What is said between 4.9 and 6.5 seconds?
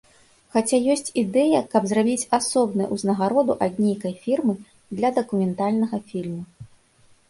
для дакументальнага фільму.